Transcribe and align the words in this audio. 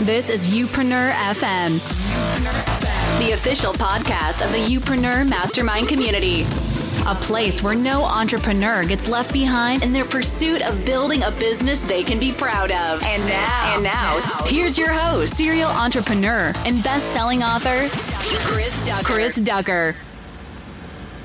This 0.00 0.30
is 0.30 0.50
Youpreneur 0.52 1.12
FM, 1.12 1.78
the 3.20 3.32
official 3.32 3.72
podcast 3.72 4.44
of 4.44 4.50
the 4.50 4.58
Youpreneur 4.58 5.28
Mastermind 5.28 5.86
community. 5.86 6.42
A 7.06 7.14
place 7.14 7.62
where 7.62 7.76
no 7.76 8.02
entrepreneur 8.02 8.84
gets 8.84 9.08
left 9.08 9.32
behind 9.32 9.84
in 9.84 9.92
their 9.92 10.04
pursuit 10.04 10.60
of 10.62 10.84
building 10.84 11.22
a 11.22 11.30
business 11.32 11.80
they 11.80 12.02
can 12.02 12.18
be 12.18 12.32
proud 12.32 12.72
of. 12.72 13.04
And 13.04 13.24
now, 13.26 13.74
and 13.74 13.84
now, 13.84 14.20
here's 14.46 14.76
your 14.76 14.90
host, 14.90 15.36
serial 15.36 15.70
entrepreneur 15.70 16.52
and 16.66 16.82
best-selling 16.82 17.44
author, 17.44 17.88
Chris 18.44 18.84
Ducker. 18.84 19.04
Chris 19.04 19.36
Ducker. 19.36 19.94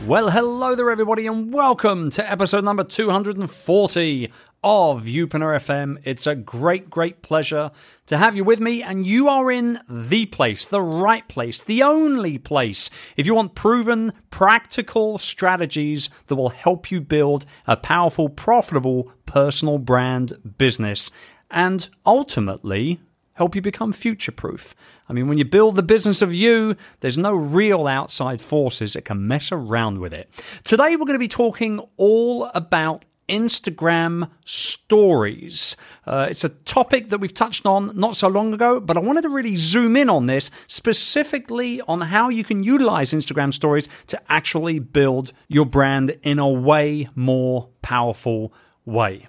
Well, 0.06 0.30
hello 0.30 0.76
there, 0.76 0.92
everybody, 0.92 1.26
and 1.26 1.52
welcome 1.52 2.12
to 2.12 2.32
episode 2.32 2.64
number 2.64 2.84
240 2.84 4.32
of 4.64 5.04
Youpreneur 5.04 5.56
FM. 5.56 5.98
It's 6.04 6.28
a 6.28 6.36
great, 6.36 6.90
great 6.90 7.22
pleasure 7.22 7.72
to 8.08 8.18
have 8.18 8.36
you 8.36 8.44
with 8.44 8.60
me, 8.60 8.82
and 8.82 9.06
you 9.06 9.28
are 9.28 9.52
in 9.52 9.80
the 9.90 10.26
place, 10.26 10.66
the 10.66 10.82
right 10.82 11.28
place, 11.28 11.62
the 11.62 11.84
only 11.84 12.38
place. 12.38 12.90
If 13.16 13.26
you 13.26 13.36
want 13.36 13.56
proven, 13.56 14.14
practical 14.32 15.18
strategies 15.18 16.10
that 16.28 16.36
will 16.36 16.50
help 16.50 16.92
you 16.92 17.02
build 17.02 17.46
a 17.66 17.78
powerful, 17.78 18.30
profitable 18.30 19.12
personal 19.26 19.78
brand 19.78 20.56
business, 20.58 21.12
and 21.52 21.90
ultimately 22.06 23.00
help 23.38 23.56
you 23.56 23.62
become 23.62 23.94
future 23.94 24.32
proof. 24.32 24.76
I 25.08 25.14
mean, 25.14 25.28
when 25.28 25.38
you 25.38 25.46
build 25.46 25.76
the 25.76 25.84
business 25.84 26.22
of 26.22 26.34
you, 26.34 26.76
there's 27.00 27.18
no 27.18 27.34
real 27.34 27.88
outside 27.88 28.42
forces 28.42 28.94
that 28.94 29.06
can 29.06 29.28
mess 29.28 29.52
around 29.52 30.00
with 30.00 30.12
it. 30.12 30.30
Today, 30.64 30.96
we're 30.96 31.06
going 31.06 31.14
to 31.14 31.20
be 31.20 31.28
talking 31.28 31.80
all 31.98 32.46
about 32.56 33.06
Instagram 33.28 34.30
stories. 34.46 35.76
Uh, 36.06 36.28
it's 36.30 36.44
a 36.44 36.50
topic 36.50 37.10
that 37.10 37.20
we've 37.20 37.34
touched 37.34 37.66
on 37.66 37.92
not 37.98 38.16
so 38.16 38.28
long 38.28 38.54
ago, 38.54 38.80
but 38.80 38.98
I 38.98 39.00
wanted 39.00 39.22
to 39.24 39.30
really 39.30 39.56
zoom 39.56 39.96
in 39.96 40.10
on 40.10 40.26
this 40.26 40.50
specifically 40.68 41.82
on 41.82 42.02
how 42.02 42.30
you 42.30 42.44
can 42.44 42.64
utilize 42.64 43.12
Instagram 43.12 43.54
stories 43.54 43.90
to 44.08 44.22
actually 44.32 44.80
build 44.80 45.34
your 45.48 45.66
brand 45.66 46.18
in 46.24 46.40
a 46.40 46.50
way 46.50 47.10
more 47.16 47.70
powerful 47.82 48.54
way. 48.86 49.28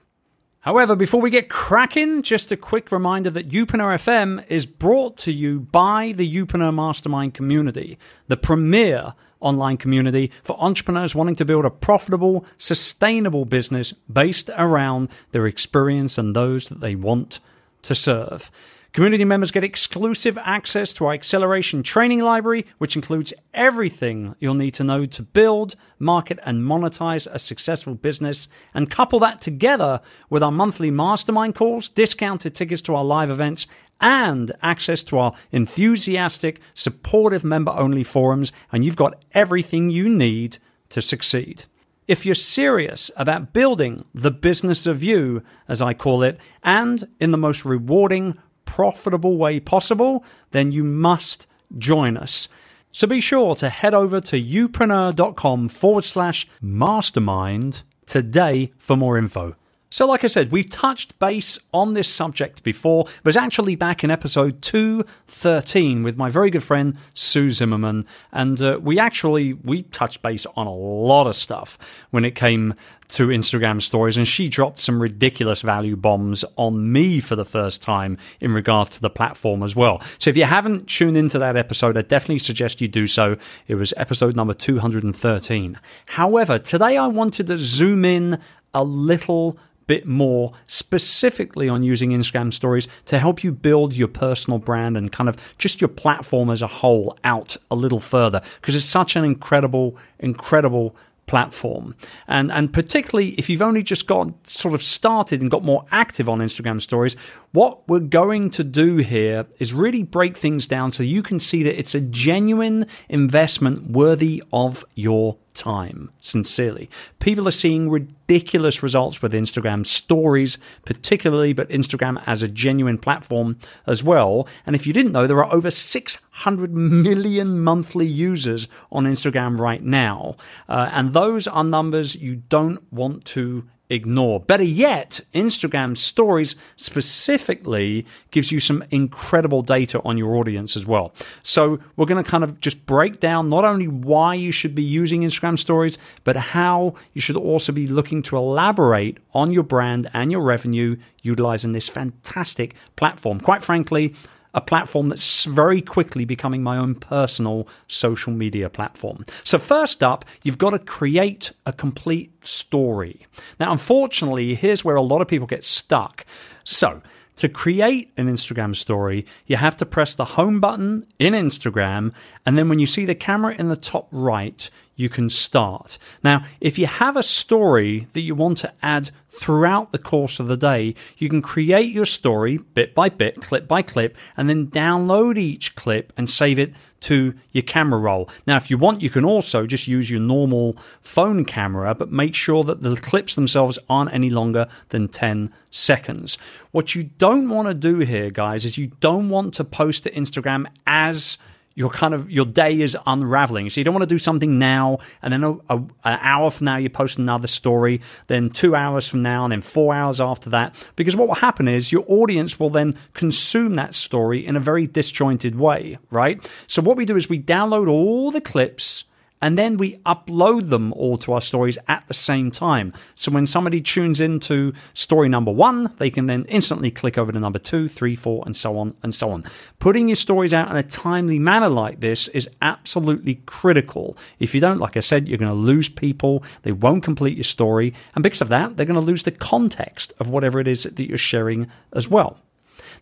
However, 0.61 0.97
before 0.97 1.21
we 1.21 1.31
get 1.31 1.49
cracking, 1.49 2.23
just 2.23 2.53
a 2.53 2.57
quick 2.57 2.93
reminder 2.93 3.31
that 3.31 3.49
Youpreneur 3.49 3.95
FM 3.95 4.45
is 4.49 4.67
brought 4.67 5.17
to 5.19 5.33
you 5.33 5.61
by 5.61 6.13
the 6.13 6.31
Youpreneur 6.31 6.75
Mastermind 6.75 7.33
community, 7.33 7.99
the 8.27 8.37
premier 8.37 9.15
online 9.41 9.77
community 9.77 10.31
for 10.43 10.57
entrepreneurs 10.61 11.15
wanting 11.15 11.37
to 11.37 11.45
build 11.45 11.65
a 11.65 11.71
profitable, 11.71 12.45
sustainable 12.59 13.45
business 13.45 13.93
based 13.93 14.51
around 14.57 15.09
their 15.33 15.47
experience 15.47 16.19
and 16.19 16.35
those 16.35 16.69
that 16.69 16.81
they 16.81 16.95
want 16.95 17.41
to 17.83 17.95
serve. 17.95 18.51
Community 18.99 19.25
members 19.25 19.53
get 19.53 19.63
exclusive 19.63 20.37
access 20.39 20.93
to 20.93 21.07
our 21.07 21.13
acceleration 21.13 21.85
training 21.85 22.19
library, 22.19 22.67
which 22.79 22.97
includes 22.97 23.33
everything 23.55 24.35
you'll 24.41 24.55
need 24.55 24.73
to 24.73 24.83
know 24.83 25.07
to 25.07 25.23
build, 25.23 25.77
market, 26.01 26.41
and 26.43 26.65
monetize 26.65 27.29
a 27.31 27.39
successful 27.39 27.95
business. 27.95 28.49
And 28.75 28.91
couple 28.91 29.21
that 29.21 29.41
together 29.41 30.01
with 30.31 30.43
our 30.43 30.51
monthly 30.51 30.91
mastermind 30.91 31.55
calls, 31.55 31.89
discounted 31.89 32.57
tickets 32.57 32.83
to 32.83 32.97
our 32.97 33.05
live 33.05 33.31
events, 33.31 33.69
and 34.01 34.51
access 34.63 35.05
to 35.05 35.19
our 35.19 35.33
enthusiastic, 35.53 36.59
supportive 36.75 37.45
member 37.45 37.71
only 37.71 38.03
forums. 38.03 38.51
And 38.73 38.85
you've 38.85 38.97
got 38.97 39.25
everything 39.31 39.91
you 39.91 40.09
need 40.09 40.59
to 40.89 41.01
succeed. 41.01 41.67
If 42.09 42.27
you're 42.27 42.35
serious 42.35 43.13
about 43.17 43.53
building 43.53 44.01
the 44.13 44.33
business 44.33 44.87
of 44.87 45.05
you, 45.05 45.45
as 45.69 45.81
I 45.81 45.95
call 45.95 46.25
it, 46.25 46.41
and 46.65 47.07
in 47.21 47.31
the 47.31 47.39
most 47.39 47.65
rewarding, 47.65 48.37
profitable 48.79 49.37
way 49.37 49.59
possible, 49.59 50.25
then 50.53 50.71
you 50.71 50.85
must 50.85 51.49
join 51.79 52.17
us. 52.17 52.49
So 52.93 53.09
be 53.09 53.21
sure 53.21 53.57
to 53.57 53.69
head 53.71 53.93
over 53.93 54.21
to 54.21 54.41
youpreneur.com 54.41 55.69
forward 55.69 56.05
slash 56.05 56.47
mastermind 56.63 57.83
today 58.07 58.71
for 58.79 58.97
more 58.97 59.19
info. 59.19 59.57
So, 59.91 60.07
like 60.07 60.23
I 60.23 60.27
said, 60.27 60.53
we've 60.53 60.69
touched 60.69 61.19
base 61.19 61.59
on 61.73 61.95
this 61.95 62.13
subject 62.13 62.63
before. 62.63 63.07
It 63.07 63.25
was 63.25 63.39
actually 63.39 63.75
back 63.75 64.05
in 64.05 64.11
episode 64.11 64.61
213 64.61 66.03
with 66.03 66.17
my 66.17 66.29
very 66.29 66.51
good 66.51 66.63
friend 66.63 66.99
Sue 67.15 67.51
Zimmerman. 67.51 68.05
And 68.31 68.61
uh, 68.61 68.79
we 68.83 68.99
actually, 68.99 69.55
we 69.55 69.85
touched 69.85 70.21
base 70.21 70.45
on 70.57 70.67
a 70.67 70.75
lot 70.75 71.27
of 71.27 71.35
stuff 71.35 71.79
when 72.11 72.27
it 72.27 72.35
came 72.35 72.75
to 73.09 73.29
Instagram 73.29 73.81
stories. 73.81 74.19
And 74.19 74.29
she 74.29 74.51
dropped 74.51 74.79
some 74.79 75.01
ridiculous 75.01 75.63
value 75.63 75.97
bombs 75.97 76.45
on 76.57 76.93
me 76.93 77.19
for 77.19 77.35
the 77.35 77.47
first 77.47 77.81
time 77.81 78.19
in 78.41 78.53
regards 78.53 78.91
to 78.91 79.01
the 79.01 79.09
platform 79.09 79.63
as 79.63 79.75
well. 79.75 80.03
So 80.19 80.29
if 80.29 80.37
you 80.37 80.45
haven't 80.45 80.87
tuned 80.89 81.17
into 81.17 81.39
that 81.39 81.57
episode, 81.57 81.97
I 81.97 82.03
definitely 82.03 82.41
suggest 82.41 82.83
you 82.83 82.89
do 82.89 83.07
so. 83.07 83.39
It 83.67 83.77
was 83.77 83.95
episode 83.97 84.37
number 84.37 84.53
213. 84.53 85.81
However, 86.05 86.59
today 86.59 86.99
I 86.99 87.07
wanted 87.07 87.47
to 87.47 87.57
zoom 87.57 88.05
in 88.05 88.39
a 88.75 88.85
little 88.85 89.59
bit 89.89 90.07
more 90.07 90.53
specifically 90.69 91.69
on 91.69 91.83
using 91.83 92.11
Instagram 92.11 92.53
stories 92.53 92.87
to 93.07 93.19
help 93.19 93.43
you 93.43 93.51
build 93.51 93.95
your 93.95 94.07
personal 94.07 94.61
brand 94.61 94.97
and 94.97 95.11
kind 95.11 95.29
of 95.29 95.55
just 95.59 95.81
your 95.81 95.89
platform 95.89 96.51
as 96.51 96.63
a 96.63 96.69
whole 96.69 97.19
out 97.25 97.57
a 97.73 97.75
little 97.75 97.99
further 97.99 98.41
because 98.61 98.77
it's 98.77 98.85
such 98.85 99.17
an 99.17 99.25
incredible, 99.25 99.97
incredible 100.21 100.95
platform. 101.29 101.95
And 102.27 102.51
and 102.51 102.73
particularly 102.73 103.31
if 103.33 103.49
you've 103.49 103.63
only 103.63 103.85
just 103.85 104.09
got 104.09 104.33
sort 104.49 104.75
of 104.75 104.83
started 104.83 105.41
and 105.41 105.51
got 105.51 105.63
more 105.63 105.85
active 105.93 106.29
on 106.29 106.41
Instagram 106.41 106.81
stories, 106.81 107.15
what 107.53 107.87
we're 107.89 108.01
going 108.01 108.51
to 108.51 108.65
do 108.65 108.97
here 108.97 109.47
is 109.59 109.73
really 109.73 110.03
break 110.03 110.37
things 110.37 110.67
down 110.67 110.91
so 110.91 111.03
you 111.03 111.23
can 111.23 111.39
see 111.39 111.63
that 111.63 111.79
it's 111.79 111.95
a 111.95 112.01
genuine 112.01 112.87
investment 113.09 113.91
worthy 113.91 114.43
of 114.53 114.85
your 114.95 115.37
time. 115.59 116.11
Sincerely. 116.21 116.89
People 117.19 117.47
are 117.49 117.53
seeing 117.53 117.91
ridiculous 117.91 118.83
results 118.83 119.21
with 119.21 119.33
Instagram 119.33 119.85
stories, 119.85 120.59
particularly, 120.85 121.53
but 121.53 121.69
Instagram 121.69 122.23
as 122.27 122.43
a 122.43 122.49
genuine 122.49 122.99
platform 122.99 123.59
as 123.87 124.03
well. 124.03 124.47
And 124.65 124.75
if 124.75 124.87
you 124.87 124.93
didn't 124.93 125.13
know, 125.13 125.27
there 125.27 125.45
are 125.45 125.53
over 125.53 125.71
600 125.71 126.73
million 126.73 127.61
monthly 127.61 128.07
users 128.07 128.69
on 128.91 129.05
Instagram 129.05 129.59
right 129.59 129.83
now. 129.83 130.37
Uh, 130.69 130.89
and 130.93 131.13
those 131.13 131.47
are 131.47 131.65
numbers 131.65 132.15
you 132.15 132.37
don't 132.37 132.91
want 132.93 133.25
to 133.27 133.65
ignore. 133.91 134.41
Better 134.41 134.65
yet, 134.65 135.21
Instagram 135.35 135.97
stories 135.97 136.57
specifically 136.77 138.07
gives 138.31 138.53
you 138.53 138.61
some 138.61 138.85
incredible 138.91 139.63
data 139.63 140.01
on 140.05 140.19
your 140.19 140.37
audience 140.37 140.77
as 140.77 140.87
well. 140.87 141.15
So 141.43 141.79
we're 141.97 142.07
going 142.07 142.23
to 142.23 142.31
kind 142.31 142.45
of 142.45 142.61
just 142.61 142.85
break 142.87 143.21
down 143.21 143.49
not 143.49 143.65
only 143.65 143.89
why 143.89 144.35
you 144.35 144.53
should 144.53 144.75
be 144.75 144.83
using 144.83 145.23
Instagram 145.23 145.59
stories, 145.59 145.99
but 146.25 146.37
how 146.37 146.95
you 147.13 147.21
should 147.21 147.37
also 147.37 147.73
be 147.73 147.87
looking 147.87 148.23
to 148.23 148.37
elaborate 148.37 149.19
on 149.33 149.51
your 149.51 149.63
brand 149.63 150.11
and 150.13 150.31
your 150.31 150.43
revenue 150.43 150.97
utilizing 151.23 151.73
this 151.73 151.89
fantastic 151.89 152.75
platform. 152.97 153.41
Quite 153.41 153.65
frankly, 153.65 154.15
a 154.55 154.61
platform 154.61 155.09
that's 155.09 155.45
very 155.45 155.81
quickly 155.81 156.25
becoming 156.25 156.63
my 156.63 156.77
own 156.77 156.95
personal 156.95 157.69
social 157.87 158.33
media 158.33 158.69
platform. 158.71 159.25
So, 159.45 159.59
first 159.59 160.03
up, 160.03 160.25
you've 160.43 160.59
got 160.59 160.71
to 160.71 160.79
create 160.79 161.53
a 161.67 161.73
complete 161.73 162.33
story. 162.47 163.27
Now, 163.61 163.73
unfortunately, 163.73 164.55
here's 164.55 164.85
where 164.85 164.97
a 164.97 165.03
lot 165.03 165.21
of 165.21 165.29
people 165.29 165.47
get 165.47 165.65
stuck. 165.65 166.25
So, 166.65 167.03
to 167.37 167.49
create 167.49 168.13
an 168.17 168.29
Instagram 168.29 168.75
story, 168.75 169.25
you 169.47 169.57
have 169.57 169.77
to 169.77 169.87
press 169.87 170.15
the 170.15 170.25
home 170.25 170.59
button 170.59 171.07
in 171.19 171.35
Instagram, 171.35 172.13
and 172.45 172.59
then 172.59 172.69
when 172.69 172.81
you 172.81 172.87
see 172.87 173.05
the 173.05 173.15
camera 173.15 173.55
in 173.57 173.69
the 173.69 173.77
top 173.77 174.09
right, 174.11 174.69
you 174.99 175.09
can 175.09 175.31
start. 175.31 175.97
Now, 176.25 176.45
if 176.61 176.77
you 176.77 176.87
have 176.87 177.17
a 177.17 177.23
story 177.23 178.09
that 178.13 178.21
you 178.21 178.35
want 178.35 178.59
to 178.59 178.73
add 178.83 179.11
throughout 179.29 179.93
the 179.93 179.99
course 179.99 180.41
of 180.41 180.49
the 180.49 180.57
day, 180.57 180.97
you 181.17 181.29
can 181.29 181.41
create 181.41 181.93
your 181.93 182.05
story 182.05 182.59
bit 182.59 182.97
by 182.97 183.09
bit, 183.09 183.41
clip 183.41 183.69
by 183.69 183.81
clip, 183.81 184.17
and 184.37 184.51
then 184.51 184.67
download 184.67 185.39
each 185.39 185.77
clip 185.77 186.13
and 186.17 186.29
save 186.29 186.59
it 186.59 186.75
to 187.01 187.33
your 187.53 187.63
camera 187.63 188.01
roll. 188.01 188.29
Now, 188.45 188.57
if 188.57 188.71
you 188.71 188.77
want, 188.77 189.01
you 189.01 189.09
can 189.09 189.25
also 189.25 189.69
just 189.69 189.87
use 189.87 190.11
your 190.11 190.21
normal 190.21 190.77
phone 191.01 191.45
camera, 191.45 191.95
but 191.95 192.11
make 192.11 192.35
sure 192.35 192.65
that 192.65 192.81
the 192.81 192.97
clips 192.97 193.37
themselves 193.37 193.79
aren't 193.89 194.13
any 194.13 194.31
longer 194.31 194.67
than 194.89 195.07
10 195.07 195.53
seconds. 195.71 196.39
What 196.73 196.97
you 196.97 197.05
don't 197.05 197.49
want 197.49 197.69
to 197.69 197.75
do 197.75 198.01
here, 198.01 198.31
guys, 198.31 198.65
is 198.65 198.77
you 198.77 198.91
don't 198.99 199.29
want 199.29 199.55
to 199.55 199.65
post 199.65 200.03
to 200.03 200.11
Instagram 200.11 200.67
as 200.89 201.39
your 201.79 201.91
kind 201.91 202.13
of 202.13 202.29
your 202.29 202.45
day 202.45 202.81
is 202.81 202.97
unraveling. 203.07 203.71
So 203.71 203.79
you 203.79 203.85
don't 203.85 203.95
want 203.95 204.03
to 204.03 204.13
do 204.13 204.19
something 204.19 204.59
now, 204.59 204.99
and 205.23 205.33
then 205.33 205.45
a, 205.45 205.53
a, 205.53 205.77
an 205.77 206.19
hour 206.21 206.51
from 206.51 206.65
now 206.65 206.77
you 206.77 206.91
post 206.91 207.19
another 207.19 207.47
story, 207.47 208.01
then 208.27 208.51
two 208.51 208.75
hours 208.75 209.07
from 209.07 209.23
now, 209.23 209.45
and 209.45 209.53
then 209.53 209.63
four 209.63 209.95
hours 209.95 210.21
after 210.21 210.51
that. 210.51 210.75
Because 210.97 211.15
what 211.15 211.29
will 211.29 211.37
happen 211.37 211.69
is 211.69 211.93
your 211.93 212.05
audience 212.09 212.59
will 212.59 212.71
then 212.71 212.97
consume 213.15 213.77
that 213.77 213.95
story 213.95 214.45
in 214.45 214.57
a 214.57 214.61
very 214.61 214.89
disjointed 214.89 215.55
way, 215.55 215.99
right? 216.11 216.51
So 216.67 216.83
what 216.83 216.97
we 216.97 217.05
do 217.05 217.17
is 217.17 217.29
we 217.29 217.39
download 217.41 217.89
all 217.89 218.33
the 218.33 218.41
clips 218.41 219.05
and 219.41 219.57
then 219.57 219.77
we 219.77 219.97
upload 219.99 220.69
them 220.69 220.93
all 220.95 221.17
to 221.19 221.33
our 221.33 221.41
stories 221.41 221.79
at 221.89 222.07
the 222.09 222.15
same 222.15 222.51
time. 222.51 222.93
So 223.15 223.31
when 223.31 223.47
somebody 223.47 223.81
tunes 223.81 224.21
into 224.21 224.73
story 224.95 225.29
number 225.29 225.53
one, 225.53 225.93
they 225.99 226.11
can 226.11 226.27
then 226.27 226.45
instantly 226.49 226.91
click 226.91 227.17
over 227.17 227.33
to 227.33 227.41
number 227.41 227.59
two, 227.59 227.89
three, 227.89 228.17
four, 228.17 228.43
and 228.47 228.57
so 228.57 228.79
on 228.79 228.95
and 229.03 229.15
so 229.15 229.31
on. 229.31 229.45
Putting 229.79 230.09
your 230.09 230.17
stories 230.17 230.53
out 230.53 230.71
in 230.71 230.77
a 230.77 230.83
timely 230.83 231.39
manner 231.39 231.69
like 231.69 232.01
this 232.01 232.29
is 232.29 232.49
absolutely 232.63 233.37
critical. 233.47 234.17
If 234.39 234.55
you 234.55 234.61
don't, 234.61 234.79
like 234.79 234.97
I 234.97 235.01
said, 235.01 235.29
you're 235.29 235.39
going 235.39 235.51
to 235.51 235.55
lose 235.55 235.89
people. 235.89 236.43
They 236.63 236.73
won't 236.73 237.05
complete 237.05 237.37
your 237.37 237.45
story. 237.45 237.95
And 238.15 238.23
because 238.23 238.43
of 238.43 238.49
that, 238.49 238.77
they're 238.77 238.87
going 238.87 239.01
to 239.01 239.01
lose 239.01 239.23
the 239.23 239.31
context 239.31 240.13
of 240.19 240.29
whatever 240.29 240.59
it 240.61 240.69
is 240.69 240.83
that 240.85 240.99
you're 240.99 241.19
sharing 241.19 241.71
as 241.93 242.09
well. 242.09 242.39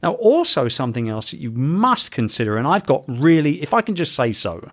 Now, 0.03 0.15
also 0.15 0.69
something 0.69 1.09
else 1.09 1.31
that 1.31 1.41
you 1.41 1.51
must 1.51 2.11
consider, 2.11 2.57
and 2.57 2.67
I've 2.67 2.87
got 2.87 3.05
really, 3.09 3.63
if 3.63 3.73
I 3.73 3.81
can 3.81 3.95
just 3.95 4.15
say 4.15 4.33
so, 4.33 4.71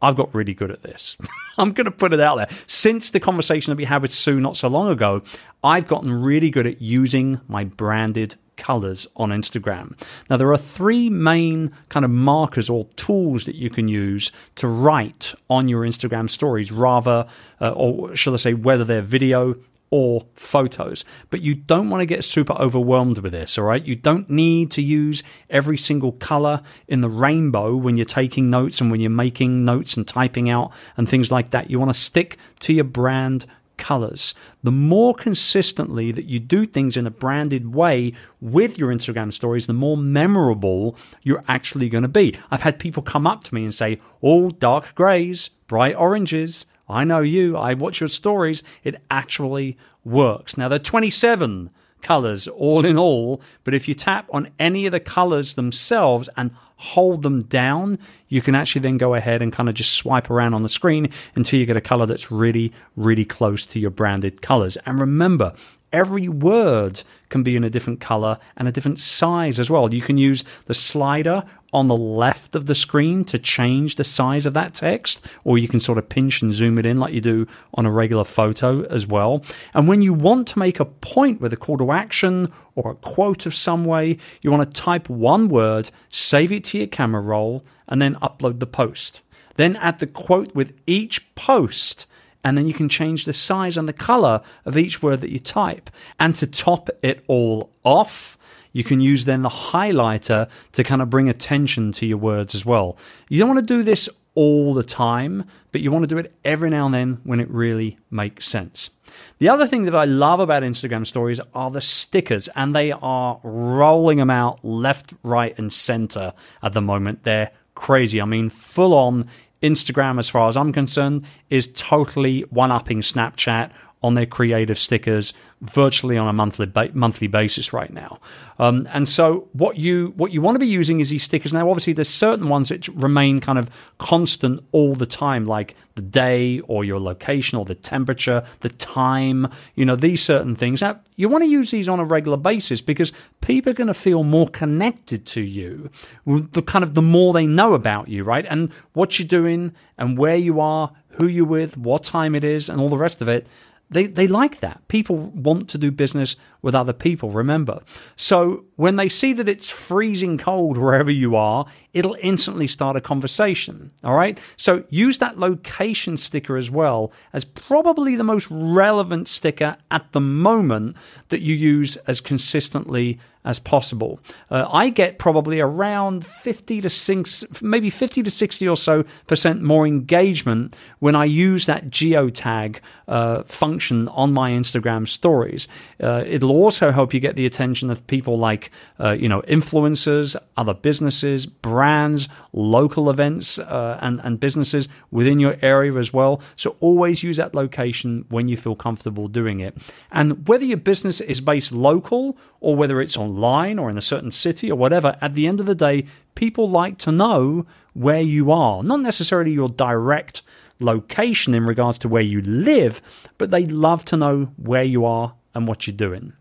I've 0.00 0.16
got 0.16 0.34
really 0.34 0.54
good 0.54 0.70
at 0.70 0.82
this. 0.82 1.16
I'm 1.58 1.72
going 1.72 1.86
to 1.86 1.90
put 1.90 2.12
it 2.12 2.20
out 2.20 2.36
there. 2.36 2.48
Since 2.66 3.10
the 3.10 3.20
conversation 3.20 3.72
that 3.72 3.76
we 3.76 3.84
had 3.84 4.02
with 4.02 4.12
Sue 4.12 4.40
not 4.40 4.56
so 4.56 4.68
long 4.68 4.88
ago, 4.90 5.22
I've 5.62 5.88
gotten 5.88 6.12
really 6.12 6.50
good 6.50 6.66
at 6.66 6.80
using 6.80 7.40
my 7.48 7.64
branded 7.64 8.36
colors 8.56 9.06
on 9.16 9.30
Instagram. 9.30 9.98
Now, 10.28 10.36
there 10.36 10.52
are 10.52 10.58
three 10.58 11.08
main 11.08 11.72
kind 11.88 12.04
of 12.04 12.10
markers 12.10 12.68
or 12.68 12.84
tools 12.96 13.44
that 13.44 13.54
you 13.54 13.70
can 13.70 13.88
use 13.88 14.30
to 14.56 14.68
write 14.68 15.34
on 15.48 15.68
your 15.68 15.82
Instagram 15.82 16.28
stories, 16.30 16.70
rather, 16.70 17.26
uh, 17.60 17.70
or 17.70 18.14
shall 18.14 18.34
I 18.34 18.36
say, 18.36 18.54
whether 18.54 18.84
they're 18.84 19.02
video, 19.02 19.56
or 19.90 20.26
photos. 20.34 21.04
But 21.30 21.42
you 21.42 21.54
don't 21.54 21.90
want 21.90 22.00
to 22.02 22.06
get 22.06 22.24
super 22.24 22.54
overwhelmed 22.54 23.18
with 23.18 23.32
this, 23.32 23.58
all 23.58 23.64
right? 23.64 23.84
You 23.84 23.96
don't 23.96 24.28
need 24.28 24.70
to 24.72 24.82
use 24.82 25.22
every 25.48 25.78
single 25.78 26.12
color 26.12 26.62
in 26.86 27.00
the 27.00 27.08
rainbow 27.08 27.76
when 27.76 27.96
you're 27.96 28.04
taking 28.04 28.50
notes 28.50 28.80
and 28.80 28.90
when 28.90 29.00
you're 29.00 29.10
making 29.10 29.64
notes 29.64 29.96
and 29.96 30.06
typing 30.06 30.50
out 30.50 30.72
and 30.96 31.08
things 31.08 31.30
like 31.30 31.50
that. 31.50 31.70
You 31.70 31.78
want 31.78 31.94
to 31.94 32.00
stick 32.00 32.36
to 32.60 32.72
your 32.72 32.84
brand 32.84 33.46
colors. 33.78 34.34
The 34.62 34.72
more 34.72 35.14
consistently 35.14 36.12
that 36.12 36.26
you 36.26 36.38
do 36.38 36.66
things 36.66 36.96
in 36.96 37.06
a 37.06 37.10
branded 37.10 37.72
way 37.74 38.12
with 38.40 38.76
your 38.76 38.92
Instagram 38.92 39.32
stories, 39.32 39.66
the 39.66 39.72
more 39.72 39.96
memorable 39.96 40.96
you're 41.22 41.42
actually 41.48 41.88
going 41.88 42.02
to 42.02 42.08
be. 42.08 42.36
I've 42.50 42.62
had 42.62 42.78
people 42.78 43.02
come 43.02 43.26
up 43.26 43.44
to 43.44 43.54
me 43.54 43.64
and 43.64 43.74
say, 43.74 44.00
all 44.20 44.50
dark 44.50 44.94
grays, 44.94 45.48
bright 45.68 45.94
oranges, 45.94 46.66
I 46.88 47.04
know 47.04 47.20
you. 47.20 47.56
I 47.56 47.74
watch 47.74 48.00
your 48.00 48.08
stories. 48.08 48.62
It 48.82 49.00
actually 49.10 49.76
works. 50.04 50.56
Now, 50.56 50.68
there 50.68 50.76
are 50.76 50.82
27 50.82 51.70
colors 52.00 52.48
all 52.48 52.84
in 52.86 52.96
all, 52.96 53.42
but 53.64 53.74
if 53.74 53.88
you 53.88 53.94
tap 53.94 54.28
on 54.32 54.50
any 54.58 54.86
of 54.86 54.92
the 54.92 55.00
colors 55.00 55.54
themselves 55.54 56.28
and 56.36 56.52
hold 56.78 57.22
them 57.22 57.42
down, 57.42 57.98
you 58.28 58.40
can 58.40 58.54
actually 58.54 58.80
then 58.80 58.96
go 58.96 59.14
ahead 59.14 59.42
and 59.42 59.52
kind 59.52 59.68
of 59.68 59.74
just 59.74 59.94
swipe 59.94 60.30
around 60.30 60.54
on 60.54 60.62
the 60.62 60.68
screen 60.68 61.10
until 61.34 61.58
you 61.58 61.66
get 61.66 61.76
a 61.76 61.80
color 61.80 62.06
that's 62.06 62.30
really, 62.30 62.72
really 62.96 63.24
close 63.24 63.66
to 63.66 63.80
your 63.80 63.90
branded 63.90 64.40
colors. 64.40 64.76
And 64.86 65.00
remember, 65.00 65.52
every 65.92 66.28
word 66.28 67.02
can 67.30 67.42
be 67.42 67.56
in 67.56 67.64
a 67.64 67.70
different 67.70 68.00
color 68.00 68.38
and 68.56 68.68
a 68.68 68.72
different 68.72 69.00
size 69.00 69.58
as 69.58 69.68
well. 69.68 69.92
You 69.92 70.02
can 70.02 70.18
use 70.18 70.44
the 70.66 70.74
slider 70.74 71.42
on 71.72 71.88
the 71.88 71.96
left 71.96 72.54
of 72.54 72.66
the 72.66 72.74
screen 72.74 73.24
to 73.24 73.38
change 73.38 73.96
the 73.96 74.04
size 74.04 74.46
of 74.46 74.54
that 74.54 74.72
text, 74.72 75.24
or 75.44 75.58
you 75.58 75.68
can 75.68 75.80
sort 75.80 75.98
of 75.98 76.08
pinch 76.08 76.40
and 76.40 76.54
zoom 76.54 76.78
it 76.78 76.86
in 76.86 76.96
like 76.96 77.12
you 77.12 77.20
do 77.20 77.46
on 77.74 77.84
a 77.84 77.90
regular 77.90 78.24
photo 78.24 78.84
as 78.84 79.06
well. 79.06 79.42
And 79.74 79.86
when 79.86 80.00
you 80.00 80.14
want 80.14 80.48
to 80.48 80.58
make 80.58 80.80
a 80.80 80.86
point 80.86 81.40
with 81.40 81.52
a 81.52 81.56
call 81.56 81.76
to 81.78 81.92
action 81.92 82.50
or 82.78 82.92
a 82.92 82.94
quote 82.94 83.44
of 83.44 83.54
some 83.54 83.84
way, 83.84 84.16
you 84.40 84.52
want 84.52 84.62
to 84.62 84.80
type 84.80 85.08
one 85.08 85.48
word, 85.48 85.90
save 86.10 86.52
it 86.52 86.62
to 86.62 86.78
your 86.78 86.86
camera 86.86 87.20
roll, 87.20 87.64
and 87.88 88.00
then 88.00 88.14
upload 88.16 88.60
the 88.60 88.66
post. 88.66 89.20
Then 89.56 89.74
add 89.76 89.98
the 89.98 90.06
quote 90.06 90.54
with 90.54 90.72
each 90.86 91.34
post 91.34 92.06
and 92.44 92.56
then 92.56 92.68
you 92.68 92.72
can 92.72 92.88
change 92.88 93.24
the 93.24 93.32
size 93.32 93.76
and 93.76 93.88
the 93.88 93.92
color 93.92 94.40
of 94.64 94.78
each 94.78 95.02
word 95.02 95.20
that 95.22 95.30
you 95.30 95.40
type. 95.40 95.90
And 96.20 96.36
to 96.36 96.46
top 96.46 96.88
it 97.02 97.24
all 97.26 97.72
off, 97.82 98.38
you 98.72 98.84
can 98.84 99.00
use 99.00 99.24
then 99.24 99.42
the 99.42 99.48
highlighter 99.48 100.48
to 100.70 100.84
kind 100.84 101.02
of 101.02 101.10
bring 101.10 101.28
attention 101.28 101.90
to 101.92 102.06
your 102.06 102.18
words 102.18 102.54
as 102.54 102.64
well. 102.64 102.96
You 103.28 103.40
don't 103.40 103.48
want 103.48 103.66
to 103.66 103.74
do 103.74 103.82
this 103.82 104.08
all 104.36 104.72
the 104.72 104.84
time, 104.84 105.46
but 105.72 105.80
you 105.80 105.90
want 105.90 106.04
to 106.04 106.06
do 106.06 106.18
it 106.18 106.32
every 106.44 106.70
now 106.70 106.86
and 106.86 106.94
then 106.94 107.20
when 107.24 107.40
it 107.40 107.50
really 107.50 107.98
makes 108.08 108.46
sense. 108.46 108.90
The 109.38 109.48
other 109.48 109.66
thing 109.66 109.84
that 109.84 109.94
I 109.94 110.04
love 110.04 110.40
about 110.40 110.62
Instagram 110.62 111.06
stories 111.06 111.40
are 111.54 111.70
the 111.70 111.80
stickers, 111.80 112.48
and 112.56 112.74
they 112.74 112.92
are 112.92 113.40
rolling 113.42 114.18
them 114.18 114.30
out 114.30 114.64
left, 114.64 115.14
right, 115.22 115.56
and 115.58 115.72
center 115.72 116.32
at 116.62 116.72
the 116.72 116.80
moment. 116.80 117.24
They're 117.24 117.50
crazy. 117.74 118.20
I 118.20 118.24
mean, 118.24 118.50
full 118.50 118.94
on 118.94 119.28
Instagram, 119.62 120.18
as 120.18 120.28
far 120.28 120.48
as 120.48 120.56
I'm 120.56 120.72
concerned, 120.72 121.24
is 121.50 121.68
totally 121.74 122.42
one 122.50 122.70
upping 122.70 123.00
Snapchat 123.00 123.72
on 124.02 124.14
their 124.14 124.26
creative 124.26 124.78
stickers 124.78 125.32
virtually 125.60 126.16
on 126.16 126.28
a 126.28 126.32
monthly 126.32 126.66
ba- 126.66 126.90
monthly 126.94 127.26
basis 127.26 127.72
right 127.72 127.92
now. 127.92 128.20
Um, 128.60 128.88
and 128.92 129.08
so 129.08 129.48
what 129.52 129.76
you 129.76 130.12
what 130.16 130.32
you 130.32 130.40
want 130.40 130.54
to 130.54 130.60
be 130.60 130.66
using 130.66 131.00
is 131.00 131.10
these 131.10 131.22
stickers. 131.22 131.52
Now, 131.52 131.68
obviously, 131.68 131.92
there's 131.92 132.08
certain 132.08 132.48
ones 132.48 132.68
that 132.68 132.86
remain 132.88 133.40
kind 133.40 133.58
of 133.58 133.70
constant 133.98 134.64
all 134.72 134.94
the 134.94 135.06
time, 135.06 135.46
like 135.46 135.74
the 135.94 136.02
day 136.02 136.60
or 136.60 136.84
your 136.84 137.00
location 137.00 137.58
or 137.58 137.64
the 137.64 137.74
temperature, 137.74 138.44
the 138.60 138.68
time. 138.68 139.50
You 139.74 139.84
know 139.84 139.96
these 139.96 140.22
certain 140.22 140.54
things. 140.54 140.80
Now, 140.80 141.00
you 141.16 141.28
want 141.28 141.42
to 141.42 141.50
use 141.50 141.70
these 141.70 141.88
on 141.88 141.98
a 141.98 142.04
regular 142.04 142.36
basis 142.36 142.80
because 142.80 143.12
people 143.40 143.70
are 143.70 143.76
going 143.76 143.88
to 143.88 143.94
feel 143.94 144.22
more 144.22 144.48
connected 144.48 145.26
to 145.26 145.40
you. 145.40 145.90
The 146.24 146.62
kind 146.62 146.84
of 146.84 146.94
the 146.94 147.02
more 147.02 147.32
they 147.32 147.46
know 147.46 147.74
about 147.74 148.08
you, 148.08 148.22
right, 148.22 148.46
and 148.48 148.72
what 148.92 149.18
you're 149.18 149.28
doing 149.28 149.72
and 149.96 150.16
where 150.16 150.36
you 150.36 150.60
are, 150.60 150.92
who 151.10 151.26
you're 151.26 151.44
with, 151.44 151.76
what 151.76 152.04
time 152.04 152.36
it 152.36 152.44
is, 152.44 152.68
and 152.68 152.80
all 152.80 152.88
the 152.88 152.96
rest 152.96 153.20
of 153.20 153.28
it 153.28 153.46
they, 153.90 154.06
they 154.06 154.26
like 154.26 154.60
that. 154.60 154.86
People 154.88 155.16
want 155.16 155.68
to 155.70 155.78
do 155.78 155.90
business 155.90 156.36
with 156.60 156.74
other 156.74 156.92
people, 156.92 157.30
remember. 157.30 157.80
So 158.16 158.64
when 158.76 158.96
they 158.96 159.08
see 159.08 159.32
that 159.32 159.48
it's 159.48 159.70
freezing 159.70 160.36
cold 160.36 160.76
wherever 160.76 161.10
you 161.10 161.36
are, 161.36 161.66
it'll 161.94 162.16
instantly 162.20 162.66
start 162.66 162.96
a 162.96 163.00
conversation. 163.00 163.92
All 164.04 164.14
right. 164.14 164.38
So 164.56 164.84
use 164.90 165.18
that 165.18 165.38
location 165.38 166.16
sticker 166.16 166.56
as 166.56 166.70
well 166.70 167.12
as 167.32 167.44
probably 167.44 168.16
the 168.16 168.24
most 168.24 168.48
relevant 168.50 169.28
sticker 169.28 169.76
at 169.90 170.12
the 170.12 170.20
moment 170.20 170.96
that 171.28 171.40
you 171.40 171.54
use 171.54 171.96
as 171.98 172.20
consistently 172.20 173.18
as 173.48 173.58
possible. 173.58 174.20
Uh, 174.50 174.68
I 174.70 174.90
get 174.90 175.18
probably 175.18 175.58
around 175.58 176.24
50 176.24 176.82
to 176.82 176.90
6, 176.90 177.62
maybe 177.62 177.88
50 177.88 178.22
to 178.22 178.30
60 178.30 178.68
or 178.68 178.76
so 178.76 179.04
percent 179.26 179.62
more 179.62 179.86
engagement 179.86 180.76
when 180.98 181.16
I 181.16 181.24
use 181.24 181.64
that 181.64 181.88
geotag 181.88 182.80
uh, 183.08 183.44
function 183.44 184.06
on 184.08 184.34
my 184.34 184.50
Instagram 184.50 185.08
stories. 185.08 185.66
Uh, 185.98 186.24
it'll 186.26 186.50
also 186.50 186.92
help 186.92 187.14
you 187.14 187.20
get 187.20 187.36
the 187.36 187.46
attention 187.46 187.90
of 187.90 188.06
people 188.06 188.38
like, 188.38 188.70
uh, 189.00 189.12
you 189.12 189.30
know, 189.30 189.40
influencers, 189.42 190.36
other 190.58 190.74
businesses, 190.74 191.46
brands, 191.46 192.28
local 192.52 193.08
events, 193.08 193.58
uh, 193.58 193.98
and, 194.02 194.20
and 194.24 194.38
businesses 194.40 194.90
within 195.10 195.38
your 195.38 195.56
area 195.62 195.94
as 195.94 196.12
well. 196.12 196.42
So 196.56 196.76
always 196.80 197.22
use 197.22 197.38
that 197.38 197.54
location 197.54 198.26
when 198.28 198.48
you 198.48 198.58
feel 198.58 198.76
comfortable 198.76 199.26
doing 199.26 199.60
it. 199.60 199.74
And 200.12 200.46
whether 200.46 200.66
your 200.66 200.76
business 200.76 201.22
is 201.22 201.40
based 201.40 201.72
local 201.72 202.36
or 202.60 202.76
whether 202.76 203.00
it's 203.00 203.16
online 203.44 203.78
or 203.78 203.90
in 203.90 203.98
a 203.98 204.02
certain 204.02 204.30
city 204.30 204.70
or 204.70 204.76
whatever, 204.76 205.16
at 205.20 205.34
the 205.34 205.46
end 205.46 205.60
of 205.60 205.66
the 205.66 205.74
day, 205.74 206.06
people 206.34 206.68
like 206.68 206.98
to 206.98 207.12
know 207.12 207.66
where 207.94 208.20
you 208.20 208.50
are. 208.50 208.82
Not 208.82 209.00
necessarily 209.00 209.52
your 209.52 209.68
direct 209.68 210.42
location 210.80 211.54
in 211.54 211.64
regards 211.64 211.98
to 211.98 212.08
where 212.08 212.22
you 212.22 212.40
live, 212.42 213.30
but 213.38 213.50
they 213.50 213.66
love 213.66 214.04
to 214.06 214.16
know 214.16 214.52
where 214.56 214.84
you 214.84 215.04
are 215.04 215.34
and 215.54 215.66
what 215.66 215.86
you're 215.86 215.96
doing. 215.96 216.32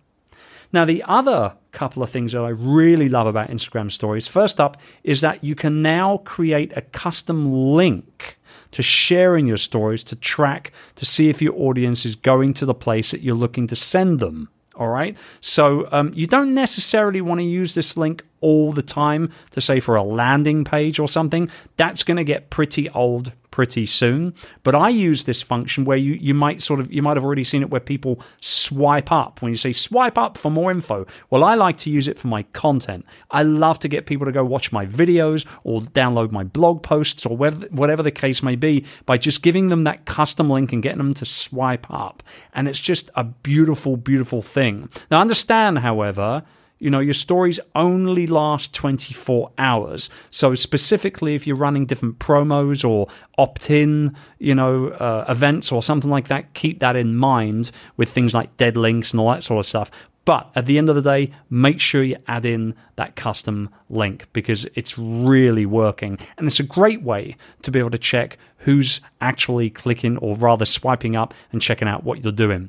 Now, 0.73 0.85
the 0.85 1.03
other 1.03 1.55
couple 1.71 2.01
of 2.03 2.09
things 2.09 2.31
that 2.31 2.41
I 2.41 2.49
really 2.49 3.07
love 3.07 3.27
about 3.27 3.49
Instagram 3.49 3.91
stories 3.91 4.27
first 4.27 4.59
up 4.59 4.77
is 5.03 5.21
that 5.21 5.43
you 5.43 5.55
can 5.55 5.81
now 5.81 6.17
create 6.17 6.75
a 6.75 6.81
custom 6.81 7.51
link 7.51 8.37
to 8.71 8.81
share 8.81 9.37
in 9.37 9.47
your 9.47 9.57
stories 9.57 10.03
to 10.05 10.15
track 10.15 10.71
to 10.95 11.05
see 11.05 11.29
if 11.29 11.41
your 11.41 11.53
audience 11.55 12.05
is 12.05 12.15
going 12.15 12.53
to 12.55 12.65
the 12.65 12.73
place 12.73 13.11
that 13.11 13.21
you're 13.21 13.35
looking 13.35 13.67
to 13.67 13.75
send 13.75 14.19
them. 14.19 14.49
All 14.77 14.89
right. 14.89 15.17
So 15.41 15.87
um, 15.91 16.11
you 16.13 16.27
don't 16.27 16.53
necessarily 16.53 17.21
want 17.21 17.39
to 17.39 17.45
use 17.45 17.73
this 17.73 17.97
link 17.97 18.23
all 18.41 18.71
the 18.71 18.81
time 18.81 19.31
to 19.51 19.61
say 19.61 19.79
for 19.79 19.95
a 19.95 20.03
landing 20.03 20.63
page 20.63 20.99
or 20.99 21.07
something. 21.07 21.49
That's 21.77 22.03
going 22.03 22.17
to 22.17 22.23
get 22.23 22.49
pretty 22.49 22.89
old 22.89 23.31
pretty 23.57 23.87
soon. 23.87 24.35
But 24.61 24.75
I 24.75 24.89
use 24.89 25.23
this 25.23 25.41
function 25.41 25.83
where 25.83 25.97
you, 25.97 26.13
you 26.13 26.35
might 26.35 26.61
sort 26.61 26.79
of 26.79 26.93
you 26.93 27.01
might 27.01 27.17
have 27.17 27.25
already 27.25 27.43
seen 27.43 27.63
it 27.63 27.71
where 27.71 27.81
people 27.81 28.21
swipe 28.39 29.11
up 29.11 29.41
when 29.41 29.51
you 29.51 29.57
say 29.57 29.73
swipe 29.73 30.15
up 30.15 30.37
for 30.37 30.51
more 30.51 30.69
info. 30.69 31.07
Well, 31.31 31.43
I 31.43 31.55
like 31.55 31.77
to 31.77 31.89
use 31.89 32.07
it 32.07 32.19
for 32.19 32.27
my 32.27 32.43
content. 32.53 33.03
I 33.31 33.41
love 33.41 33.79
to 33.79 33.87
get 33.87 34.05
people 34.05 34.27
to 34.27 34.31
go 34.31 34.45
watch 34.45 34.71
my 34.71 34.85
videos 34.85 35.47
or 35.63 35.81
download 35.81 36.31
my 36.31 36.43
blog 36.43 36.83
posts 36.83 37.25
or 37.25 37.35
whatever 37.35 38.03
the 38.03 38.11
case 38.11 38.43
may 38.43 38.55
be 38.55 38.85
by 39.07 39.17
just 39.17 39.41
giving 39.41 39.69
them 39.69 39.85
that 39.85 40.05
custom 40.05 40.51
link 40.51 40.71
and 40.71 40.83
getting 40.83 40.99
them 40.99 41.15
to 41.15 41.25
swipe 41.25 41.89
up. 41.89 42.21
And 42.53 42.67
it's 42.67 42.79
just 42.79 43.09
a 43.15 43.23
beautiful, 43.23 43.97
beautiful 43.97 44.43
thing. 44.43 44.87
Now, 45.09 45.19
understand, 45.19 45.79
however, 45.79 46.43
you 46.79 46.89
know, 46.89 46.99
your 46.99 47.13
stories 47.13 47.59
only 47.75 48.27
last 48.27 48.73
24 48.73 49.51
hours. 49.57 50.09
So 50.29 50.55
specifically, 50.55 51.35
if 51.35 51.47
you're 51.47 51.55
running 51.55 51.85
different 51.85 52.19
promos 52.19 52.87
or 52.87 53.07
opt-in, 53.37 54.15
you 54.39 54.55
know, 54.55 54.89
uh, 54.89 55.25
events 55.27 55.71
or 55.71 55.81
something 55.81 56.11
like 56.11 56.27
that, 56.27 56.53
keep 56.53 56.79
that 56.79 56.95
in 56.95 57.15
mind 57.15 57.71
with 57.95 58.09
things 58.09 58.33
like 58.33 58.55
dead 58.57 58.77
links 58.77 59.11
and 59.11 59.19
all 59.19 59.31
that 59.31 59.43
sort 59.43 59.59
of 59.59 59.65
stuff. 59.65 59.91
But 60.27 60.51
at 60.55 60.65
the 60.65 60.77
end 60.77 60.89
of 60.89 60.95
the 60.95 61.01
day, 61.01 61.31
make 61.49 61.79
sure 61.79 62.03
you 62.03 62.17
add 62.27 62.43
in 62.43 62.75
that 62.97 63.15
custom 63.15 63.69
link 63.89 64.27
because 64.33 64.67
it's 64.75 64.97
really 64.97 65.65
working. 65.65 66.19
And 66.37 66.47
it's 66.47 66.59
a 66.59 66.63
great 66.63 67.01
way 67.01 67.37
to 67.61 67.71
be 67.71 67.79
able 67.79 67.91
to 67.91 67.97
check 67.97 68.37
who's 68.57 68.99
actually 69.21 69.69
clicking 69.69 70.17
or 70.17 70.35
rather 70.35 70.65
swiping 70.65 71.15
up 71.15 71.33
and 71.53 71.61
checking 71.61 71.87
out 71.87 72.03
what 72.03 72.21
you're 72.21 72.33
doing. 72.33 72.67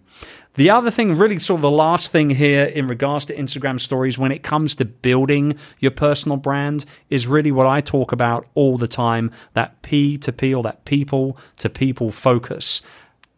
The 0.54 0.70
other 0.70 0.92
thing, 0.92 1.18
really, 1.18 1.40
sort 1.40 1.58
of 1.58 1.62
the 1.62 1.70
last 1.72 2.12
thing 2.12 2.30
here 2.30 2.66
in 2.66 2.86
regards 2.86 3.24
to 3.24 3.34
Instagram 3.34 3.80
stories 3.80 4.16
when 4.16 4.30
it 4.30 4.44
comes 4.44 4.76
to 4.76 4.84
building 4.84 5.58
your 5.80 5.90
personal 5.90 6.36
brand 6.36 6.84
is 7.10 7.26
really 7.26 7.50
what 7.50 7.66
I 7.66 7.80
talk 7.80 8.12
about 8.12 8.46
all 8.54 8.78
the 8.78 8.86
time 8.86 9.32
that 9.54 9.82
P 9.82 10.16
to 10.18 10.30
P 10.30 10.54
or 10.54 10.62
that 10.62 10.84
people 10.84 11.36
to 11.56 11.68
people 11.68 12.12
focus. 12.12 12.82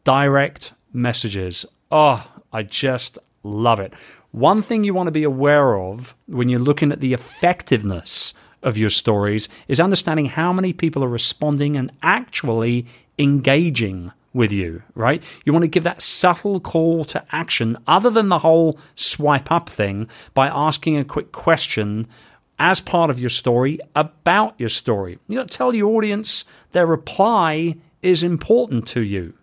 Direct 0.05 0.75
messages. 0.93 1.65
Oh, 1.91 2.31
I 2.53 2.65
just 2.65 3.19
Love 3.43 3.81
it. 3.81 3.95
One 4.33 4.63
thing 4.63 4.85
you 4.85 4.95
want 4.95 5.09
to 5.09 5.13
be 5.13 5.23
aware 5.23 5.77
of 5.77 6.15
when 6.27 6.49
you're 6.49 6.61
looking 6.61 6.93
at 6.93 7.01
the 7.01 7.13
effectiveness 7.13 8.35
of 8.63 8.77
your 8.77 8.91
stories 8.91 9.49
is 9.67 9.81
understanding 9.81 10.27
how 10.27 10.53
many 10.53 10.73
people 10.73 11.03
are 11.03 11.09
responding 11.09 11.77
and 11.77 11.91
actually 12.03 12.87
engaging 13.19 14.13
with 14.33 14.53
you, 14.53 14.83
right? 14.95 15.23
You 15.45 15.53
want 15.53 15.65
to 15.65 15.69
give 15.69 15.85
that 15.85 16.03
subtle 16.03 16.61
call 16.61 17.05
to 17.07 17.25
action 17.33 17.77
other 17.87 18.11
than 18.11 18.29
the 18.29 18.41
whole 18.41 18.79
swipe 18.95 19.51
up 19.51 19.69
thing 19.69 20.09
by 20.35 20.47
asking 20.47 20.97
a 20.97 21.05
quick 21.05 21.33
question 21.33 22.07
as 22.59 22.81
part 22.81 23.11
of 23.11 23.19
your 23.19 23.31
story 23.31 23.79
about 23.97 24.55
your 24.59 24.69
story. 24.69 25.19
You 25.27 25.39
got 25.39 25.51
to 25.51 25.57
tell 25.57 25.75
your 25.75 25.97
audience 25.97 26.45
their 26.73 26.87
reply 26.87 27.77
is 28.03 28.23
important 28.23 28.87
to 28.89 29.01
you. 29.01 29.35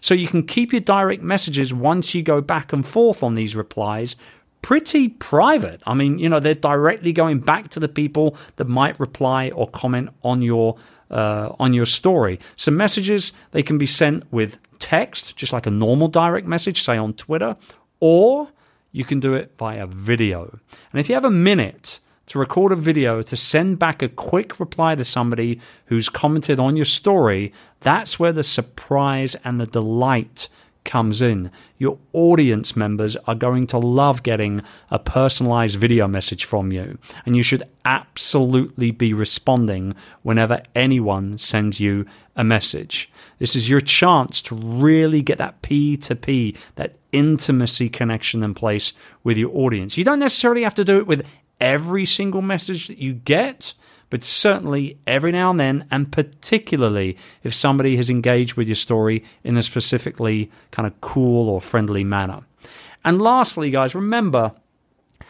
So 0.00 0.14
you 0.14 0.28
can 0.28 0.44
keep 0.44 0.72
your 0.72 0.80
direct 0.80 1.22
messages 1.22 1.72
once 1.74 2.14
you 2.14 2.22
go 2.22 2.40
back 2.40 2.72
and 2.72 2.86
forth 2.86 3.22
on 3.22 3.34
these 3.34 3.54
replies 3.54 4.16
pretty 4.62 5.08
private. 5.08 5.82
I 5.86 5.94
mean, 5.94 6.18
you 6.18 6.28
know, 6.28 6.40
they're 6.40 6.54
directly 6.54 7.12
going 7.12 7.40
back 7.40 7.68
to 7.68 7.80
the 7.80 7.88
people 7.88 8.36
that 8.56 8.66
might 8.66 8.98
reply 9.00 9.50
or 9.50 9.68
comment 9.68 10.10
on 10.22 10.42
your 10.42 10.76
uh, 11.10 11.54
on 11.58 11.74
your 11.74 11.86
story. 11.86 12.38
So 12.56 12.70
messages 12.70 13.32
they 13.50 13.62
can 13.62 13.78
be 13.78 13.86
sent 13.86 14.30
with 14.32 14.58
text, 14.78 15.36
just 15.36 15.52
like 15.52 15.66
a 15.66 15.70
normal 15.70 16.08
direct 16.08 16.46
message, 16.46 16.82
say 16.82 16.96
on 16.96 17.14
Twitter, 17.14 17.56
or 17.98 18.50
you 18.92 19.04
can 19.04 19.20
do 19.20 19.34
it 19.34 19.52
via 19.58 19.86
video. 19.86 20.58
And 20.92 21.00
if 21.00 21.08
you 21.08 21.14
have 21.14 21.24
a 21.24 21.30
minute 21.30 22.00
to 22.26 22.38
record 22.38 22.70
a 22.70 22.76
video 22.76 23.22
to 23.22 23.36
send 23.36 23.78
back 23.78 24.02
a 24.02 24.08
quick 24.08 24.60
reply 24.60 24.94
to 24.94 25.04
somebody 25.04 25.60
who's 25.86 26.08
commented 26.08 26.60
on 26.60 26.76
your 26.76 26.84
story, 26.84 27.52
that's 27.80 28.18
where 28.18 28.32
the 28.32 28.44
surprise 28.44 29.34
and 29.44 29.60
the 29.60 29.66
delight 29.66 30.48
comes 30.84 31.20
in. 31.20 31.50
Your 31.78 31.98
audience 32.12 32.74
members 32.74 33.16
are 33.26 33.34
going 33.34 33.66
to 33.68 33.78
love 33.78 34.22
getting 34.22 34.62
a 34.90 34.98
personalized 34.98 35.76
video 35.76 36.08
message 36.08 36.44
from 36.44 36.72
you, 36.72 36.98
and 37.26 37.36
you 37.36 37.42
should 37.42 37.62
absolutely 37.84 38.90
be 38.90 39.12
responding 39.12 39.94
whenever 40.22 40.62
anyone 40.74 41.38
sends 41.38 41.80
you 41.80 42.06
a 42.36 42.44
message. 42.44 43.10
This 43.38 43.54
is 43.54 43.68
your 43.68 43.80
chance 43.80 44.40
to 44.42 44.54
really 44.54 45.22
get 45.22 45.38
that 45.38 45.62
P2P, 45.62 46.56
that 46.76 46.96
intimacy 47.12 47.88
connection 47.88 48.42
in 48.42 48.54
place 48.54 48.92
with 49.22 49.36
your 49.36 49.54
audience. 49.54 49.96
You 49.96 50.04
don't 50.04 50.18
necessarily 50.18 50.62
have 50.62 50.74
to 50.76 50.84
do 50.84 50.98
it 50.98 51.06
with 51.06 51.26
every 51.60 52.06
single 52.06 52.42
message 52.42 52.88
that 52.88 52.98
you 52.98 53.12
get, 53.12 53.74
but 54.10 54.24
certainly 54.24 54.98
every 55.06 55.32
now 55.32 55.50
and 55.50 55.60
then, 55.60 55.86
and 55.90 56.12
particularly 56.12 57.16
if 57.42 57.54
somebody 57.54 57.96
has 57.96 58.10
engaged 58.10 58.54
with 58.54 58.68
your 58.68 58.76
story 58.76 59.24
in 59.42 59.56
a 59.56 59.62
specifically 59.62 60.50
kind 60.70 60.86
of 60.86 61.00
cool 61.00 61.48
or 61.48 61.60
friendly 61.60 62.04
manner. 62.04 62.42
And 63.04 63.22
lastly, 63.22 63.70
guys, 63.70 63.94
remember 63.94 64.52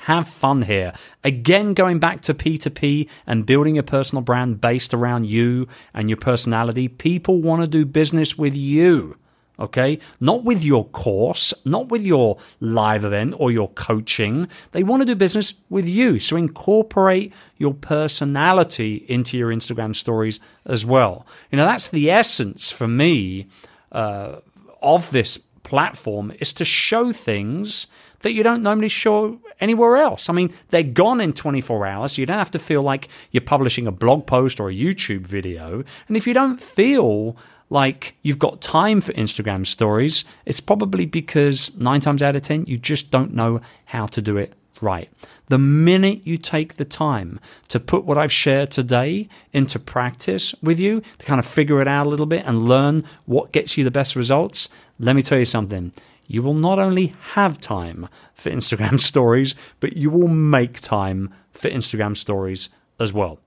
have 0.05 0.27
fun 0.27 0.63
here. 0.63 0.95
Again, 1.23 1.75
going 1.75 1.99
back 1.99 2.23
to 2.23 2.33
P2P 2.33 3.07
and 3.27 3.45
building 3.45 3.77
a 3.77 3.83
personal 3.83 4.23
brand 4.23 4.61
based 4.61 4.95
around 4.95 5.27
you 5.27 5.69
and 5.93 6.09
your 6.09 6.17
personality, 6.17 6.89
people 6.89 7.43
want 7.43 7.61
to 7.61 7.69
do 7.69 7.85
business 7.85 8.39
with 8.39 8.57
you 8.57 9.17
okay? 9.61 9.99
Not 10.21 10.45
with 10.45 10.65
your 10.65 10.87
course, 10.89 11.53
not 11.65 11.89
with 11.89 12.03
your 12.03 12.39
live 12.61 13.05
event 13.05 13.35
or 13.39 13.53
your 13.53 13.69
coaching. 13.71 14.49
They 14.73 14.83
want 14.83 15.03
to 15.03 15.07
do 15.07 15.15
business 15.15 15.55
with 15.69 15.89
you. 15.89 16.19
So 16.19 16.37
incorporate 16.37 17.33
your 17.57 17.75
personality 17.75 19.05
into 19.09 19.37
your 19.37 19.51
Instagram 19.51 19.95
stories 19.95 20.41
as 20.65 20.85
well. 20.85 21.27
You 21.51 21.59
know, 21.59 21.67
that's 21.67 21.89
the 21.89 22.11
essence 22.11 22.71
for 22.71 22.89
me 22.89 23.47
uh, 23.93 24.37
of 24.83 25.11
this 25.11 25.39
platform 25.63 26.33
is 26.41 26.53
to 26.55 26.65
show 26.65 27.13
things 27.13 27.87
that 28.21 28.33
you 28.33 28.43
don't 28.43 28.63
normally 28.63 28.89
show 28.89 29.41
anywhere 29.61 29.97
else. 29.97 30.29
I 30.29 30.33
mean, 30.33 30.53
they're 30.69 30.83
gone 30.83 31.21
in 31.21 31.33
24 31.33 31.87
hours. 31.87 32.19
You 32.19 32.27
don't 32.27 32.39
have 32.39 32.51
to 32.53 32.59
feel 32.59 32.83
like 32.83 33.09
you're 33.31 33.41
publishing 33.41 33.87
a 33.87 33.93
blog 33.93 34.27
post 34.27 34.61
or 34.61 34.71
a 34.71 34.75
YouTube 34.75 35.27
video. 35.27 35.85
And 36.09 36.17
if 36.17 36.27
you 36.27 36.35
don't 36.35 36.61
feel 36.61 37.37
like 37.71 38.17
you've 38.23 38.39
got 38.39 38.61
time 38.61 39.01
for 39.01 39.13
Instagram 39.13 39.67
stories, 39.67 40.25
it's 40.45 40.61
probably 40.61 41.07
because 41.07 41.75
nine 41.77 42.01
times 42.01 42.23
out 42.23 42.37
of 42.37 42.43
10, 42.43 42.67
you 42.67 42.77
just 42.77 43.11
don't 43.11 43.33
know 43.33 43.61
how 43.87 44.07
to 44.07 44.21
do 44.21 44.37
it 44.37 44.53
right. 44.81 45.09
The 45.49 45.59
minute 45.59 46.27
you 46.27 46.37
take 46.37 46.75
the 46.75 46.85
time 46.85 47.41
to 47.69 47.81
put 47.81 48.05
what 48.05 48.19
I've 48.19 48.33
shared 48.33 48.71
today 48.71 49.29
into 49.53 49.79
practice 49.79 50.55
with 50.63 50.79
you, 50.81 51.03
to 51.19 51.27
kind 51.27 51.39
of 51.39 51.47
figure 51.47 51.81
it 51.81 51.89
out 51.89 52.07
a 52.07 52.09
little 52.09 52.27
bit 52.27 52.45
and 52.45 52.69
learn 52.69 53.05
what 53.25 53.53
gets 53.53 53.77
you 53.77 53.85
the 53.85 53.91
best 53.91 54.17
results, 54.17 54.69
let 54.99 55.17
me 55.17 55.23
tell 55.23 55.39
you 55.39 55.45
something. 55.45 55.93
You 56.27 56.43
will 56.43 56.55
not 56.55 56.79
only 56.79 57.15
have 57.33 57.61
time 57.61 58.09
for 58.35 58.51
Instagram 58.51 59.01
stories, 59.11 59.55
but 59.81 59.97
you 59.97 60.11
will 60.11 60.29
make 60.29 60.81
time 60.81 61.35
for 61.53 61.69
Instagram 61.69 62.17
stories 62.17 62.69
as 62.99 63.13
well. 63.13 63.39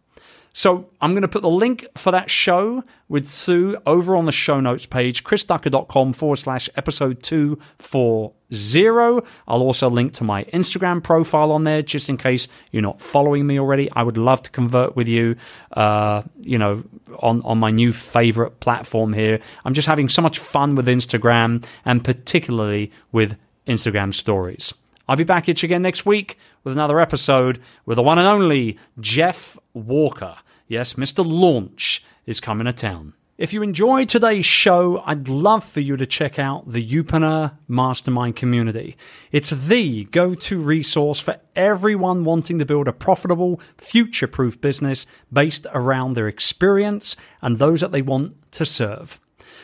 So 0.53 0.89
I'm 1.01 1.13
going 1.13 1.23
to 1.23 1.27
put 1.27 1.41
the 1.41 1.49
link 1.49 1.87
for 1.97 2.11
that 2.11 2.29
show 2.29 2.83
with 3.09 3.27
Sue 3.27 3.75
over 3.87 4.15
on 4.15 4.25
the 4.25 4.31
show 4.31 4.59
notes 4.59 4.85
page, 4.85 5.23
chrisducker.com 5.23 6.13
forward 6.13 6.37
slash 6.37 6.69
episode 6.75 7.23
240. 7.23 9.27
I'll 9.47 9.61
also 9.61 9.89
link 9.89 10.13
to 10.13 10.23
my 10.23 10.43
Instagram 10.45 11.01
profile 11.01 11.51
on 11.51 11.63
there 11.63 11.81
just 11.81 12.07
in 12.07 12.17
case 12.17 12.47
you're 12.71 12.83
not 12.83 13.01
following 13.01 13.47
me 13.47 13.59
already. 13.59 13.91
I 13.93 14.03
would 14.03 14.17
love 14.17 14.43
to 14.43 14.51
convert 14.51 14.95
with 14.95 15.07
you, 15.07 15.37
uh, 15.71 16.21
you 16.41 16.59
know, 16.59 16.83
on, 17.17 17.41
on 17.41 17.57
my 17.57 17.71
new 17.71 17.91
favorite 17.91 18.59
platform 18.59 19.13
here. 19.13 19.39
I'm 19.65 19.73
just 19.73 19.87
having 19.87 20.07
so 20.07 20.21
much 20.21 20.37
fun 20.37 20.75
with 20.75 20.85
Instagram 20.85 21.65
and 21.83 22.03
particularly 22.03 22.91
with 23.11 23.37
Instagram 23.67 24.13
stories. 24.13 24.71
I'll 25.07 25.17
be 25.17 25.25
back 25.25 25.47
here 25.47 25.55
again 25.61 25.81
next 25.81 26.05
week 26.05 26.37
with 26.63 26.73
another 26.73 26.99
episode 27.01 27.59
with 27.85 27.97
the 27.97 28.03
one 28.03 28.19
and 28.19 28.27
only 28.27 28.77
Jeff 29.01 29.57
Walker. 29.73 30.37
Yes, 30.69 30.93
Mr. 30.93 31.25
Launch 31.25 32.05
is 32.25 32.39
coming 32.39 32.65
to 32.65 32.73
town. 32.73 33.13
If 33.37 33.51
you 33.51 33.61
enjoyed 33.63 34.07
today's 34.07 34.45
show, 34.45 35.03
I'd 35.05 35.27
love 35.27 35.65
for 35.65 35.81
you 35.81 35.97
to 35.97 36.05
check 36.05 36.39
out 36.39 36.71
the 36.71 36.87
Youpreneur 36.87 37.51
Mastermind 37.67 38.37
community. 38.37 38.95
It's 39.33 39.49
the 39.49 40.05
go 40.05 40.35
to 40.35 40.61
resource 40.61 41.19
for 41.19 41.37
everyone 41.53 42.23
wanting 42.23 42.57
to 42.59 42.65
build 42.65 42.87
a 42.87 42.93
profitable, 42.93 43.59
future 43.77 44.27
proof 44.27 44.61
business 44.61 45.05
based 45.33 45.67
around 45.73 46.13
their 46.13 46.29
experience 46.29 47.17
and 47.41 47.59
those 47.59 47.81
that 47.81 47.91
they 47.91 48.01
want 48.01 48.51
to 48.53 48.65
serve. 48.65 49.19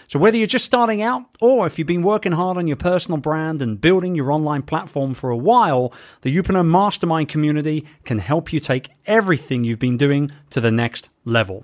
So 0.10 0.18
whether 0.18 0.38
you're 0.38 0.48
just 0.48 0.66
starting 0.66 1.04
out 1.04 1.26
or 1.40 1.68
if 1.68 1.78
you've 1.78 1.88
been 1.88 2.02
working 2.02 2.32
hard 2.32 2.58
on 2.58 2.66
your 2.66 2.78
personal 2.78 3.20
brand 3.20 3.62
and 3.62 3.80
building 3.80 4.16
your 4.16 4.32
online 4.32 4.64
platform 4.64 5.14
for 5.14 5.30
a 5.30 5.38
while, 5.38 5.94
the 6.22 6.36
Youpreneur 6.36 6.66
Mastermind 6.66 7.30
community 7.30 7.86
can 8.06 8.18
help 8.18 8.52
you 8.52 8.60
take 8.60 8.90
everything 9.06 9.64
you've 9.64 9.78
been 9.78 9.98
doing 9.98 10.32
to 10.50 10.60
the 10.60 10.72
next 10.72 11.12
level. 11.26 11.64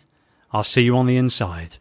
I'll 0.53 0.63
see 0.63 0.81
you 0.81 0.97
on 0.97 1.05
the 1.05 1.17
inside. 1.17 1.77